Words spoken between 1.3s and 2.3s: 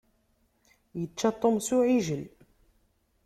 Tom s uɛijel.